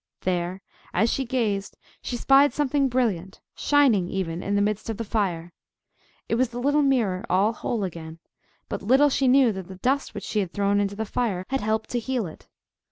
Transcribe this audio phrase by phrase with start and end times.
[0.21, 0.63] There,
[0.95, 5.53] as she gazed, she spied something brilliant,—shining even, in the midst of the fire:
[6.27, 8.17] it was the little mirror all whole again;
[8.67, 11.61] but little she knew that the dust which she had thrown into the fire had
[11.61, 12.47] helped to heal it.